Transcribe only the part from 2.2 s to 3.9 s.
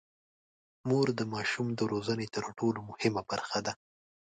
تر ټولو مهمه برخه ده.